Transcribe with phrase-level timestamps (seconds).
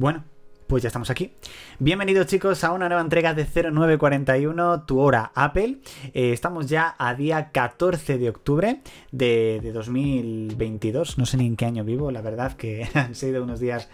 [0.00, 0.24] Bueno,
[0.66, 1.34] pues ya estamos aquí.
[1.78, 5.80] Bienvenidos chicos a una nueva entrega de 0941, tu hora Apple.
[6.14, 8.80] Eh, estamos ya a día 14 de octubre
[9.12, 11.18] de, de, 2022.
[11.18, 13.90] No sé ni en qué año vivo, la verdad que han sido unos días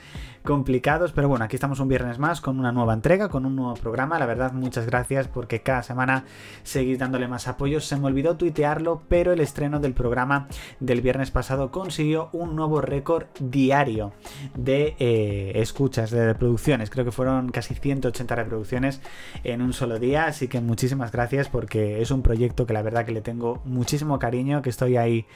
[0.46, 3.74] complicados, pero bueno, aquí estamos un viernes más con una nueva entrega, con un nuevo
[3.74, 4.18] programa.
[4.18, 6.24] La verdad, muchas gracias porque cada semana
[6.62, 7.80] seguís dándole más apoyo.
[7.80, 10.48] Se me olvidó tuitearlo, pero el estreno del programa
[10.80, 14.14] del viernes pasado consiguió un nuevo récord diario
[14.54, 16.88] de eh, escuchas, de reproducciones.
[16.88, 19.02] Creo que fueron casi 180 reproducciones
[19.44, 23.04] en un solo día, así que muchísimas gracias porque es un proyecto que la verdad
[23.04, 25.26] que le tengo muchísimo cariño, que estoy ahí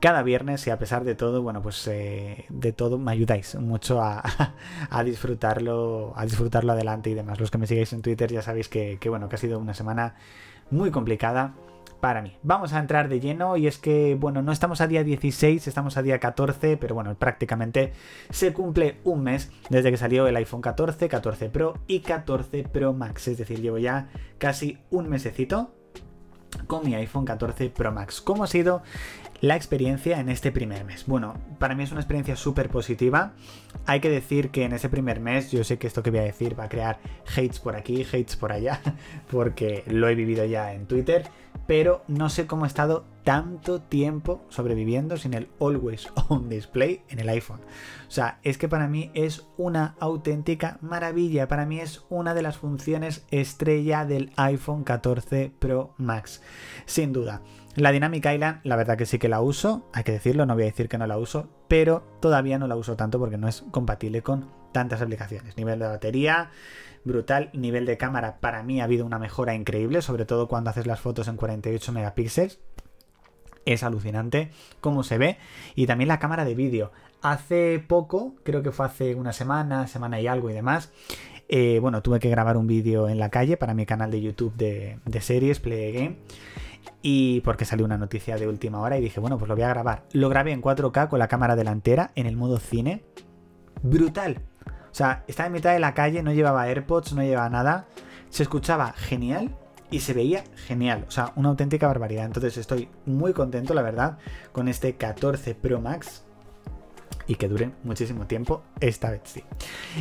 [0.00, 4.02] cada viernes y a pesar de todo, bueno, pues eh, de todo me ayudáis mucho
[4.02, 4.24] a,
[4.90, 7.40] a disfrutarlo, a disfrutarlo adelante y demás.
[7.40, 10.14] Los que me sigáis en Twitter ya sabéis que, bueno, que ha sido una semana
[10.70, 11.54] muy complicada
[12.00, 12.36] para mí.
[12.42, 15.96] Vamos a entrar de lleno y es que, bueno, no estamos a día 16, estamos
[15.96, 17.92] a día 14, pero bueno, prácticamente
[18.30, 22.92] se cumple un mes desde que salió el iPhone 14, 14 Pro y 14 Pro
[22.92, 25.72] Max, es decir, llevo ya casi un mesecito
[26.66, 28.20] con mi iPhone 14 Pro Max.
[28.20, 28.82] ¿Cómo ha sido
[29.40, 31.04] la experiencia en este primer mes?
[31.06, 33.32] Bueno, para mí es una experiencia súper positiva.
[33.86, 36.24] Hay que decir que en ese primer mes, yo sé que esto que voy a
[36.24, 36.98] decir va a crear
[37.36, 38.80] hates por aquí, hates por allá,
[39.30, 41.24] porque lo he vivido ya en Twitter
[41.66, 47.20] pero no sé cómo he estado tanto tiempo sobreviviendo sin el Always On Display en
[47.20, 47.60] el iPhone.
[48.08, 51.48] O sea, es que para mí es una auténtica maravilla.
[51.48, 56.40] Para mí es una de las funciones estrella del iPhone 14 Pro Max.
[56.84, 57.42] Sin duda.
[57.76, 60.62] La Dynamic Island, la verdad que sí que la uso, hay que decirlo, no voy
[60.62, 63.64] a decir que no la uso, pero todavía no la uso tanto porque no es
[63.70, 65.58] compatible con tantas aplicaciones.
[65.58, 66.50] Nivel de batería,
[67.04, 67.50] brutal.
[67.52, 71.00] Nivel de cámara, para mí ha habido una mejora increíble, sobre todo cuando haces las
[71.00, 72.60] fotos en 48 megapíxeles.
[73.66, 75.36] Es alucinante cómo se ve.
[75.74, 76.92] Y también la cámara de vídeo.
[77.20, 80.92] Hace poco, creo que fue hace una semana, semana y algo y demás.
[81.50, 84.54] Eh, bueno, tuve que grabar un vídeo en la calle para mi canal de YouTube
[84.56, 86.16] de, de series, Play Game.
[87.08, 89.68] Y porque salió una noticia de última hora y dije, bueno, pues lo voy a
[89.68, 90.02] grabar.
[90.10, 93.04] Lo grabé en 4K con la cámara delantera en el modo cine.
[93.80, 94.42] Brutal.
[94.66, 97.86] O sea, estaba en mitad de la calle, no llevaba AirPods, no llevaba nada.
[98.28, 99.56] Se escuchaba genial
[99.88, 101.04] y se veía genial.
[101.06, 102.24] O sea, una auténtica barbaridad.
[102.24, 104.18] Entonces estoy muy contento, la verdad,
[104.50, 106.25] con este 14 Pro Max
[107.26, 109.42] y que dure muchísimo tiempo, esta vez sí.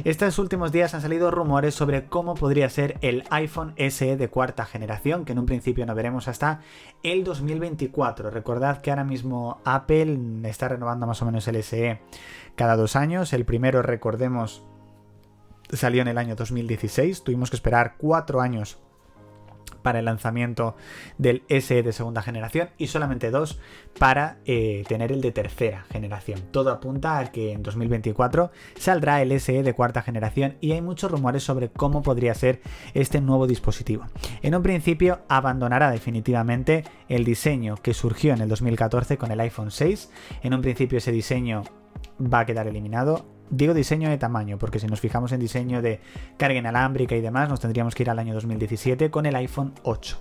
[0.03, 4.66] Estos últimos días han salido rumores sobre cómo podría ser el iPhone SE de cuarta
[4.66, 6.62] generación, que en un principio no veremos hasta
[7.03, 8.30] el 2024.
[8.30, 12.00] Recordad que ahora mismo Apple está renovando más o menos el SE
[12.56, 13.34] cada dos años.
[13.34, 14.63] El primero, recordemos,
[15.72, 18.78] salió en el año 2016, tuvimos que esperar cuatro años
[19.81, 20.76] para el lanzamiento
[21.18, 23.59] del SE de segunda generación y solamente dos
[24.00, 26.42] para eh, tener el de tercera generación.
[26.52, 31.12] Todo apunta a que en 2024 saldrá el SE de cuarta generación y hay muchos
[31.12, 32.62] rumores sobre cómo podría ser
[32.94, 34.06] este nuevo dispositivo.
[34.42, 39.72] En un principio abandonará definitivamente el diseño que surgió en el 2014 con el iPhone
[39.72, 40.09] 6.
[40.44, 41.64] En un principio ese diseño
[42.22, 46.00] va a quedar eliminado Digo diseño de tamaño, porque si nos fijamos en diseño de
[46.38, 50.17] carga inalámbrica y demás, nos tendríamos que ir al año 2017 con el iPhone 8.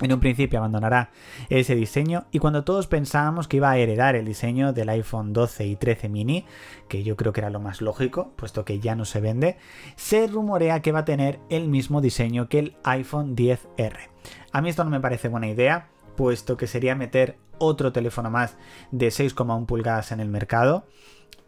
[0.00, 1.10] En un principio abandonará
[1.48, 5.66] ese diseño y cuando todos pensábamos que iba a heredar el diseño del iPhone 12
[5.66, 6.44] y 13 mini,
[6.88, 9.58] que yo creo que era lo más lógico, puesto que ya no se vende,
[9.94, 14.10] se rumorea que va a tener el mismo diseño que el iPhone 10R.
[14.50, 18.56] A mí esto no me parece buena idea, puesto que sería meter otro teléfono más
[18.90, 20.86] de 6,1 pulgadas en el mercado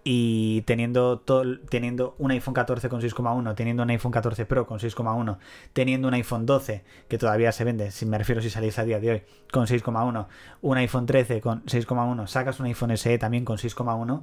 [0.06, 4.78] y teniendo, todo, teniendo un iPhone 14 con 6,1, teniendo un iPhone 14 Pro con
[4.78, 5.38] 6,1,
[5.72, 9.00] teniendo un iPhone 12 que todavía se vende, si me refiero si salís a día
[9.00, 10.26] de hoy, con 6,1,
[10.60, 14.22] un iPhone 13 con 6,1, sacas un iPhone SE también con 6,1,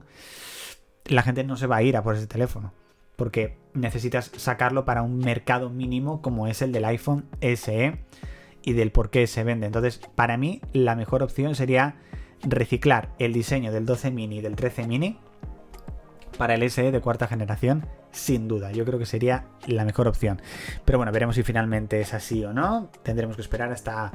[1.05, 2.73] la gente no se va a ir a por ese teléfono.
[3.15, 7.99] Porque necesitas sacarlo para un mercado mínimo como es el del iPhone SE
[8.63, 9.67] y del por qué se vende.
[9.67, 11.95] Entonces, para mí, la mejor opción sería
[12.43, 15.19] reciclar el diseño del 12 mini y del 13 mini
[16.41, 18.71] para el SE de cuarta generación, sin duda.
[18.71, 20.41] Yo creo que sería la mejor opción.
[20.85, 22.89] Pero bueno, veremos si finalmente es así o no.
[23.03, 24.11] Tendremos que esperar hasta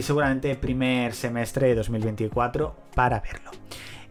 [0.00, 3.50] seguramente primer semestre de 2024 para verlo.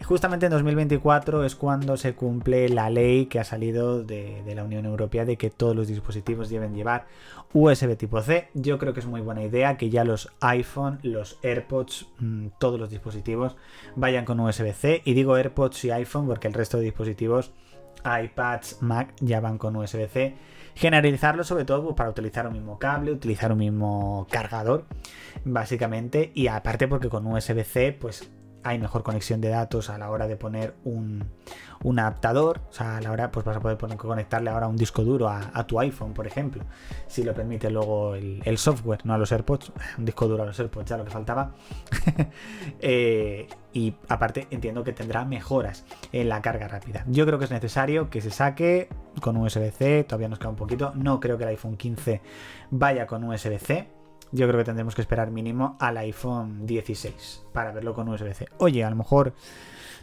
[0.03, 4.85] Justamente en 2024 es cuando se cumple la ley que ha salido de, la Unión
[4.85, 7.05] Europea de que todos los dispositivos deben llevar
[7.53, 8.49] USB tipo C.
[8.53, 12.79] Yo creo que es muy buena idea que ya los iPhone, los AirPods, mm, todos
[12.79, 13.55] los dispositivos
[13.95, 15.03] vayan con USB-C.
[15.05, 17.51] Y digo AirPods y iPhone porque el resto de dispositivos,
[18.03, 20.35] iPads, Mac, ya van con USB-C.
[20.75, 24.85] Generalizarlo sobre todo pues, para utilizar un mismo cable, utilizar un mismo cargador,
[25.45, 26.31] básicamente.
[26.33, 28.29] Y aparte porque con USB-C, pues
[28.63, 31.25] hay mejor conexión de datos a la hora de poner un,
[31.97, 35.29] adaptador, o sea, a la hora pues vas a poder conectarle ahora un disco duro
[35.29, 36.63] a, tu iPhone, por ejemplo,
[37.07, 40.59] si lo permite luego el, software, no a los AirPods, un disco duro a los
[40.59, 41.51] AirPods, ya lo que faltaba.
[42.81, 47.03] Eh, y aparte entiendo que tendrá mejoras en la carga rápida.
[47.07, 48.89] Yo creo que es necesario que se saque
[49.19, 52.21] con USB-C, todavía nos queda un poquito, no creo que el iPhone 15
[52.71, 53.99] vaya con USB-C
[54.31, 58.47] yo creo que tendremos que esperar mínimo al iPhone 16 para verlo con USB-C.
[58.59, 59.33] Oye, a lo mejor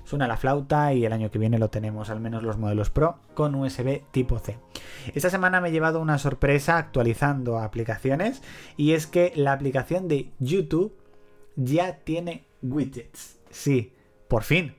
[0.04, 3.18] suena la flauta y el año que viene lo tenemos, al menos los modelos Pro,
[3.34, 4.58] con USB tipo C.
[5.14, 8.42] Esta semana me he llevado una sorpresa actualizando aplicaciones
[8.76, 10.96] y es que la aplicación de YouTube
[11.54, 13.38] ya tiene widgets.
[13.50, 13.94] Sí,
[14.28, 14.74] por fin,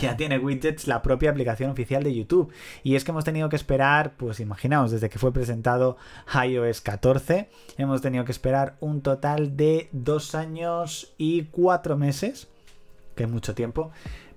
[0.00, 2.52] ya tiene widgets la propia aplicación oficial de YouTube.
[2.82, 5.96] Y es que hemos tenido que esperar, pues imaginaos, desde que fue presentado
[6.34, 7.48] iOS 14,
[7.78, 12.48] hemos tenido que esperar un total de dos años y cuatro meses,
[13.14, 13.92] que es mucho tiempo,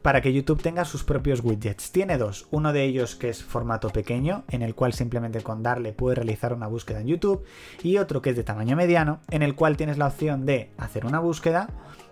[0.06, 1.92] para que YouTube tenga sus propios widgets.
[1.92, 5.94] Tiene dos, uno de ellos que es formato pequeño, en el cual simplemente con darle
[5.94, 7.44] puedes realizar una búsqueda en YouTube,
[7.81, 11.07] y otro que es de tamaño mediano, en el cual tienes la opción de hacer
[11.07, 11.69] una búsqueda,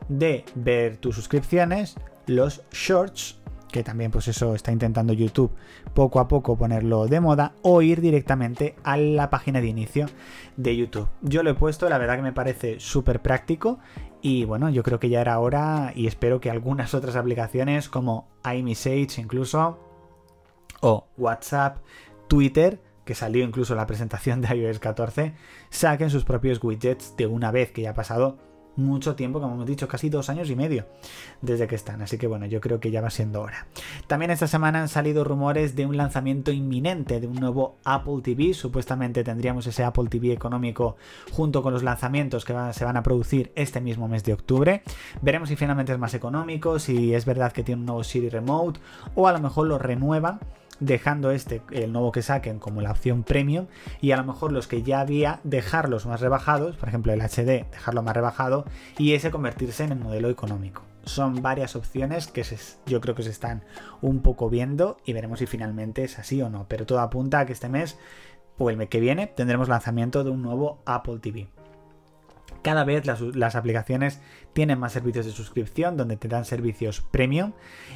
[0.09, 1.95] de ver tus suscripciones,
[2.27, 3.39] los shorts,
[3.73, 5.51] que también pues eso está intentando YouTube
[5.93, 10.05] poco a poco ponerlo de moda, o ir directamente a la página de inicio
[10.55, 11.09] de YouTube.
[11.21, 13.79] Yo lo he puesto, la verdad que me parece súper práctico
[14.21, 18.29] y bueno, yo creo que ya era hora y espero que algunas otras aplicaciones como
[18.45, 19.79] iMessage incluso,
[20.81, 21.77] o WhatsApp,
[22.27, 25.33] Twitter, que salió incluso la presentación de iOS 14,
[25.69, 28.37] saquen sus propios widgets de una vez que ya ha pasado
[28.75, 30.85] mucho tiempo, como hemos dicho, casi dos años y medio
[31.41, 32.01] desde que están.
[32.01, 33.67] Así que bueno, yo creo que ya va siendo hora.
[34.07, 38.53] También esta semana han salido rumores de un lanzamiento inminente de un nuevo Apple TV.
[38.53, 40.95] Supuestamente tendríamos ese Apple TV económico
[41.31, 44.83] junto con los lanzamientos que se van a producir este mismo mes de octubre.
[45.21, 48.79] Veremos si finalmente es más económico, si es verdad que tiene un nuevo Siri Remote
[49.15, 50.39] o a lo mejor lo renuevan
[50.79, 53.67] dejando este, el nuevo que saquen, como la opción premium,
[54.01, 57.65] y a lo mejor los que ya había, dejarlos más rebajados, por ejemplo el HD,
[57.71, 58.65] dejarlo más rebajado,
[58.97, 60.83] y ese convertirse en el modelo económico.
[61.05, 62.45] Son varias opciones que
[62.85, 63.63] yo creo que se están
[64.01, 66.65] un poco viendo y veremos si finalmente es así o no.
[66.69, 67.97] Pero todo apunta a que este mes
[68.57, 71.49] o el mes que viene tendremos lanzamiento de un nuevo Apple TV.
[72.63, 74.21] Cada vez las, aplicaciones
[74.53, 77.51] tienen más servicios de suscripción donde te dan servicios premium.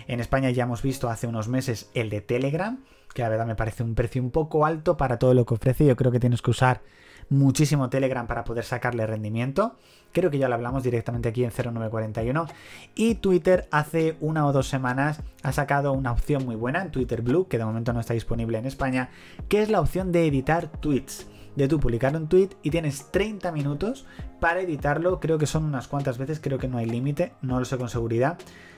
[0.07, 2.83] En España ya hemos visto hace unos meses el de Telegram,
[3.13, 5.85] que la verdad me parece un precio un poco alto para todo lo que ofrece.
[5.85, 6.81] Yo creo que tienes que usar
[7.29, 9.77] muchísimo Telegram para poder sacarle rendimiento.
[10.11, 12.47] Creo que ya lo hablamos directamente aquí en 0941.
[12.93, 17.21] Y Twitter hace una o dos semanas ha sacado una opción muy buena en Twitter
[17.21, 19.11] Blue, que de momento no está disponible en España,
[19.47, 21.25] que es la opción de editar tweets
[21.57, 24.05] de tú publicar un tweet y tienes 30 minutos
[24.39, 25.19] para editarlo.
[25.19, 27.89] Creo que son unas cuantas veces, creo que no hay límite, no lo sé con
[27.89, 28.37] seguridad.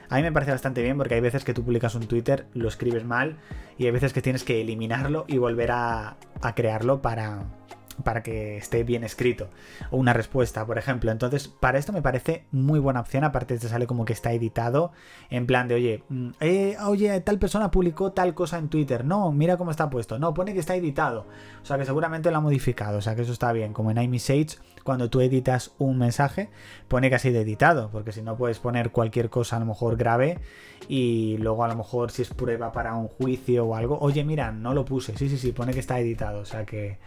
[0.09, 2.69] A mí me parece bastante bien porque hay veces que tú publicas un Twitter, lo
[2.69, 3.37] escribes mal
[3.77, 7.43] y hay veces que tienes que eliminarlo y volver a, a crearlo para,
[8.03, 9.49] para que esté bien escrito.
[9.91, 11.11] O una respuesta, por ejemplo.
[11.11, 13.23] Entonces, para esto me parece muy buena opción.
[13.23, 14.91] Aparte, te sale como que está editado.
[15.29, 19.05] En plan de, oye, mm, eh, oye, tal persona publicó tal cosa en Twitter.
[19.05, 20.19] No, mira cómo está puesto.
[20.19, 21.25] No, pone que está editado.
[21.61, 22.97] O sea que seguramente lo ha modificado.
[22.97, 23.73] O sea que eso está bien.
[23.73, 26.49] Como en iMessage, cuando tú editas un mensaje,
[26.87, 27.89] pone que ha sido editado.
[27.91, 30.39] Porque si no puedes poner cualquier cosa a lo mejor grave.
[30.87, 33.99] Y luego a lo mejor si es prueba para un juicio o algo.
[33.99, 35.17] Oye, mira, no lo puse.
[35.17, 36.39] Sí, sí, sí, pone que está editado.
[36.39, 36.97] O sea que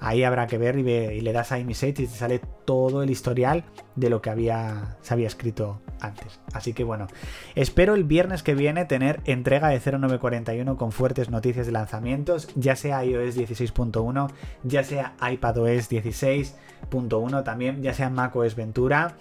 [0.00, 3.64] ahí habrá que ver y, le das a iMessage y te sale todo el historial
[3.94, 6.40] de lo que había, se había escrito antes.
[6.52, 7.06] Así que bueno,
[7.54, 12.76] espero el viernes que viene tener entrega de 0941 con fuertes noticias de lanzamientos, ya
[12.76, 14.30] sea iOS 16.1,
[14.64, 19.16] ya sea iPadOS 16.1 también, ya sea macOS Ventura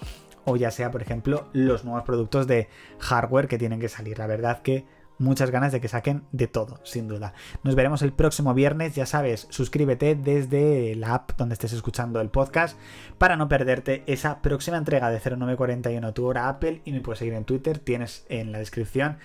[0.45, 4.19] o ya sea, por ejemplo, los nuevos productos de hardware que tienen que salir.
[4.19, 4.85] La verdad que
[5.17, 7.33] muchas ganas de que saquen de todo, sin duda.
[7.63, 12.29] Nos veremos el próximo viernes, ya sabes, suscríbete desde la app donde estés escuchando el
[12.29, 12.77] podcast
[13.17, 17.33] para no perderte esa próxima entrega de 0941 tu hora Apple y me puedes seguir
[17.33, 19.17] en Twitter, tienes en la descripción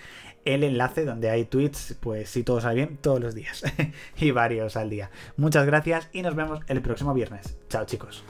[0.45, 3.63] el enlace donde hay tweets, pues si todo sale bien, todos los días
[4.17, 5.11] y varios al día.
[5.37, 7.59] Muchas gracias y nos vemos el próximo viernes.
[7.69, 8.25] Chao chicos.